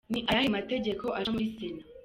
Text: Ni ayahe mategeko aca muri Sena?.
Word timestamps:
Ni 0.11 0.19
ayahe 0.29 0.49
mategeko 0.57 1.05
aca 1.17 1.29
muri 1.33 1.47
Sena?. 1.55 1.81